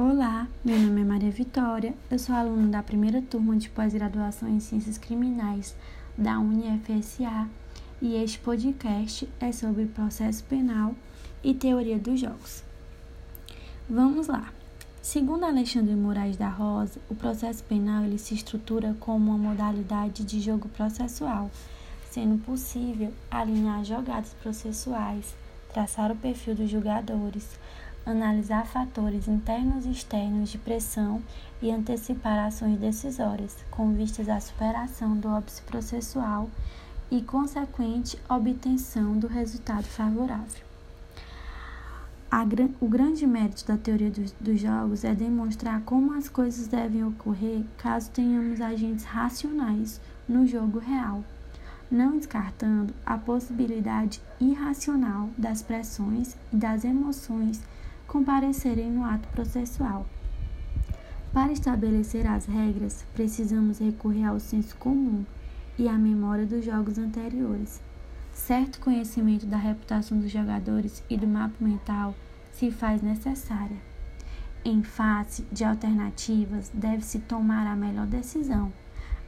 Olá, 0.00 0.46
meu 0.64 0.78
nome 0.78 1.00
é 1.00 1.04
Maria 1.04 1.30
Vitória, 1.32 1.92
eu 2.08 2.20
sou 2.20 2.32
aluna 2.32 2.68
da 2.68 2.84
primeira 2.84 3.20
turma 3.20 3.56
de 3.56 3.68
pós-graduação 3.68 4.48
em 4.48 4.60
Ciências 4.60 4.96
Criminais 4.96 5.74
da 6.16 6.38
UniFSA 6.38 7.48
e 8.00 8.14
este 8.14 8.38
podcast 8.38 9.28
é 9.40 9.50
sobre 9.50 9.86
processo 9.86 10.44
penal 10.44 10.94
e 11.42 11.52
teoria 11.52 11.98
dos 11.98 12.20
jogos. 12.20 12.62
Vamos 13.90 14.28
lá. 14.28 14.52
Segundo 15.02 15.42
Alexandre 15.42 15.96
Moraes 15.96 16.36
da 16.36 16.48
Rosa, 16.48 17.00
o 17.10 17.16
processo 17.16 17.64
penal 17.64 18.04
ele 18.04 18.18
se 18.18 18.34
estrutura 18.34 18.96
como 19.00 19.32
uma 19.32 19.48
modalidade 19.50 20.24
de 20.24 20.40
jogo 20.40 20.68
processual, 20.68 21.50
sendo 22.08 22.38
possível 22.44 23.12
alinhar 23.28 23.84
jogadas 23.84 24.32
processuais, 24.40 25.34
traçar 25.74 26.12
o 26.12 26.16
perfil 26.16 26.54
dos 26.54 26.70
julgadores, 26.70 27.58
analisar 28.04 28.66
fatores 28.66 29.28
internos 29.28 29.86
e 29.86 29.90
externos 29.90 30.50
de 30.50 30.58
pressão 30.58 31.22
e 31.60 31.70
antecipar 31.70 32.46
ações 32.46 32.78
decisórias, 32.78 33.56
com 33.70 33.92
vistas 33.94 34.28
à 34.28 34.40
superação 34.40 35.16
do 35.16 35.28
óbice 35.28 35.62
processual 35.62 36.48
e 37.10 37.22
consequente 37.22 38.18
obtenção 38.28 39.18
do 39.18 39.26
resultado 39.26 39.84
favorável. 39.84 40.68
O 42.80 42.86
grande 42.86 43.26
mérito 43.26 43.66
da 43.66 43.78
teoria 43.78 44.10
dos, 44.10 44.32
dos 44.32 44.60
jogos 44.60 45.02
é 45.02 45.14
demonstrar 45.14 45.80
como 45.82 46.12
as 46.12 46.28
coisas 46.28 46.66
devem 46.68 47.02
ocorrer 47.02 47.64
caso 47.78 48.10
tenhamos 48.10 48.60
agentes 48.60 49.04
racionais 49.04 50.00
no 50.28 50.46
jogo 50.46 50.78
real, 50.78 51.24
não 51.90 52.18
descartando 52.18 52.92
a 53.04 53.16
possibilidade 53.16 54.20
irracional 54.38 55.30
das 55.38 55.62
pressões 55.62 56.36
e 56.52 56.56
das 56.56 56.84
emoções 56.84 57.62
comparecerem 58.08 58.90
no 58.90 59.04
ato 59.04 59.28
processual. 59.28 60.06
Para 61.32 61.52
estabelecer 61.52 62.26
as 62.26 62.46
regras, 62.46 63.04
precisamos 63.14 63.78
recorrer 63.78 64.24
ao 64.24 64.40
senso 64.40 64.74
comum 64.76 65.24
e 65.78 65.86
à 65.86 65.92
memória 65.92 66.46
dos 66.46 66.64
jogos 66.64 66.98
anteriores. 66.98 67.80
Certo 68.32 68.80
conhecimento 68.80 69.44
da 69.44 69.58
reputação 69.58 70.18
dos 70.18 70.30
jogadores 70.30 71.02
e 71.10 71.16
do 71.16 71.26
mapa 71.26 71.54
mental 71.60 72.14
se 72.52 72.70
faz 72.70 73.02
necessária. 73.02 73.76
Em 74.64 74.82
face 74.82 75.44
de 75.52 75.64
alternativas, 75.64 76.70
deve-se 76.72 77.18
tomar 77.20 77.66
a 77.66 77.76
melhor 77.76 78.06
decisão, 78.06 78.72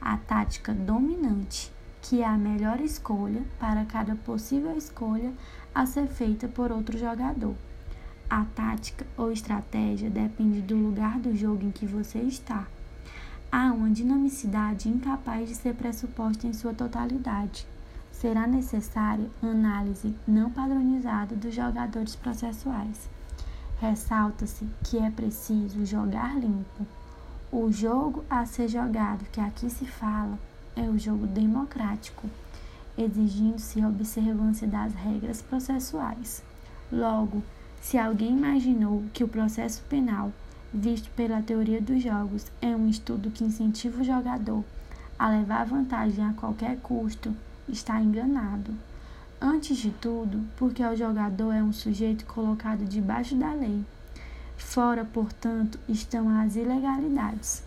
a 0.01 0.17
tática 0.17 0.73
dominante, 0.73 1.71
que 2.01 2.21
é 2.21 2.25
a 2.25 2.37
melhor 2.37 2.81
escolha 2.81 3.43
para 3.59 3.85
cada 3.85 4.15
possível 4.15 4.75
escolha 4.75 5.31
a 5.73 5.85
ser 5.85 6.07
feita 6.07 6.47
por 6.47 6.71
outro 6.71 6.97
jogador. 6.97 7.55
A 8.31 8.45
tática 8.55 9.05
ou 9.17 9.29
estratégia 9.29 10.09
depende 10.09 10.61
do 10.61 10.73
lugar 10.73 11.19
do 11.19 11.35
jogo 11.35 11.65
em 11.65 11.69
que 11.69 11.85
você 11.85 12.19
está. 12.19 12.65
Há 13.51 13.73
uma 13.73 13.89
dinamicidade 13.89 14.87
incapaz 14.87 15.49
de 15.49 15.55
ser 15.55 15.75
pressuposta 15.75 16.47
em 16.47 16.53
sua 16.53 16.73
totalidade. 16.73 17.67
Será 18.09 18.47
necessária 18.47 19.29
análise 19.43 20.15
não 20.25 20.49
padronizada 20.49 21.35
dos 21.35 21.53
jogadores 21.53 22.15
processuais. 22.15 23.09
Ressalta-se 23.81 24.65
que 24.85 24.97
é 24.97 25.11
preciso 25.11 25.85
jogar 25.85 26.39
limpo. 26.39 26.87
O 27.51 27.69
jogo 27.69 28.23
a 28.29 28.45
ser 28.45 28.69
jogado 28.69 29.25
que 29.29 29.41
aqui 29.41 29.69
se 29.69 29.85
fala 29.85 30.39
é 30.73 30.83
o 30.83 30.97
jogo 30.97 31.27
democrático, 31.27 32.29
exigindo-se 32.97 33.83
observância 33.83 34.65
das 34.65 34.93
regras 34.93 35.41
processuais. 35.41 36.41
Logo, 36.89 37.43
se 37.81 37.97
alguém 37.97 38.37
imaginou 38.37 39.03
que 39.11 39.23
o 39.23 39.27
processo 39.27 39.81
penal, 39.89 40.31
visto 40.71 41.09
pela 41.15 41.41
teoria 41.41 41.81
dos 41.81 42.01
jogos, 42.01 42.45
é 42.61 42.67
um 42.75 42.87
estudo 42.87 43.31
que 43.31 43.43
incentiva 43.43 44.01
o 44.01 44.05
jogador 44.05 44.63
a 45.17 45.29
levar 45.29 45.65
vantagem 45.65 46.23
a 46.23 46.33
qualquer 46.33 46.77
custo, 46.77 47.35
está 47.67 47.99
enganado. 47.99 48.73
Antes 49.41 49.77
de 49.77 49.89
tudo, 49.89 50.47
porque 50.57 50.83
o 50.83 50.95
jogador 50.95 51.51
é 51.51 51.63
um 51.63 51.73
sujeito 51.73 52.25
colocado 52.25 52.85
debaixo 52.85 53.35
da 53.35 53.51
lei. 53.51 53.83
Fora, 54.55 55.03
portanto, 55.03 55.79
estão 55.89 56.29
as 56.39 56.55
ilegalidades. 56.55 57.63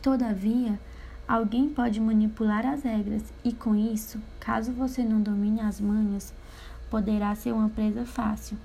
Todavia, 0.00 0.78
alguém 1.28 1.68
pode 1.68 2.00
manipular 2.00 2.64
as 2.64 2.82
regras 2.82 3.22
e, 3.44 3.52
com 3.52 3.74
isso, 3.74 4.18
caso 4.40 4.72
você 4.72 5.02
não 5.02 5.20
domine 5.20 5.60
as 5.60 5.78
manhas, 5.78 6.32
poderá 6.90 7.34
ser 7.34 7.52
uma 7.52 7.68
presa 7.68 8.06
fácil. 8.06 8.56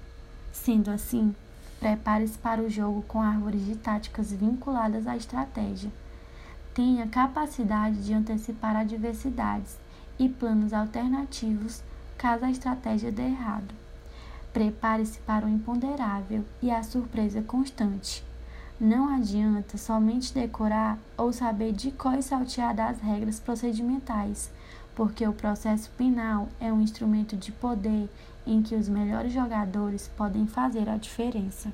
Sendo 0.52 0.92
assim, 0.92 1.36
prepare-se 1.80 2.38
para 2.38 2.62
o 2.62 2.70
jogo 2.70 3.02
com 3.04 3.22
árvores 3.22 3.66
de 3.66 3.76
táticas 3.76 4.32
vinculadas 4.32 5.08
à 5.08 5.16
estratégia. 5.16 5.92
Tenha 6.74 7.08
capacidade 7.08 8.04
de 8.04 8.14
antecipar 8.14 8.76
adversidades 8.76 9.78
e 10.20 10.30
planos 10.30 10.74
alternativos 10.74 11.82
caso 12.18 12.46
a 12.46 12.52
estratégia 12.52 13.12
dê 13.12 13.24
errado. 13.24 13.74
Prepare-se 14.54 15.20
para 15.22 15.46
o 15.46 15.50
imponderável 15.50 16.46
e 16.62 16.70
a 16.70 16.84
surpresa 16.84 17.42
constante. 17.42 18.24
Não 18.80 19.14
adianta 19.14 19.78
somente 19.78 20.34
decorar 20.34 20.98
ou 21.18 21.32
saber 21.32 21.72
de 21.72 21.92
qual 21.92 22.22
saltear 22.22 22.76
das 22.76 23.00
regras 23.00 23.40
procedimentais 23.40 24.52
porque 24.96 25.28
o 25.28 25.34
processo 25.34 25.90
penal 25.98 26.50
é 26.60 26.72
um 26.72 26.82
instrumento 26.82 27.36
de 27.36 27.52
poder 27.52 28.10
em 28.46 28.62
que 28.62 28.76
os 28.76 28.90
melhores 28.90 29.32
jogadores 29.32 30.10
podem 30.18 30.48
fazer 30.48 30.90
a 30.90 30.98
diferença. 30.98 31.72